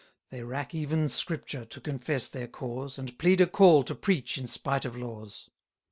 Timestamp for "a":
3.39-3.45